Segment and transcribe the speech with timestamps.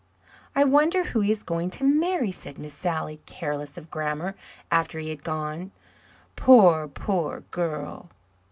[0.55, 4.33] "I wonder who he is going to marry," said Miss Sally, careless of grammar,
[4.71, 5.69] after he had gone.
[6.35, 8.09] "Poor, poor girl!"